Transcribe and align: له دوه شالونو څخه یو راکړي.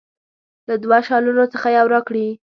له 0.67 0.75
دوه 0.83 0.97
شالونو 1.07 1.43
څخه 1.53 1.67
یو 1.77 1.85
راکړي. 1.93 2.27